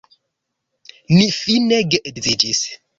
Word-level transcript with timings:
Ni 1.21 1.29
fine 1.41 1.81
geedziĝis. 1.95 2.69